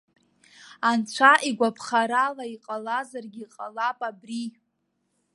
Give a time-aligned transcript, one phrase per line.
[0.89, 4.45] Анцәа игәаԥхарала иҟалазаргьы ҟалап абри.